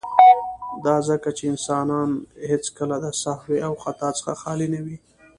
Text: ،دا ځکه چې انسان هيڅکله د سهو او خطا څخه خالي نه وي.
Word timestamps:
،دا 0.85 0.95
ځکه 1.09 1.29
چې 1.37 1.43
انسان 1.51 1.87
هيڅکله 2.49 2.95
د 3.05 3.07
سهو 3.21 3.55
او 3.67 3.73
خطا 3.83 4.09
څخه 4.19 4.33
خالي 4.41 4.67
نه 4.73 4.79
وي. 4.85 4.97